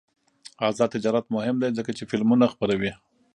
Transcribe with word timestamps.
آزاد 0.67 0.89
تجارت 0.95 1.25
مهم 1.35 1.55
دی 1.61 1.69
ځکه 1.77 1.91
چې 1.97 2.03
فلمونه 2.09 2.45
خپروي. 2.53 2.91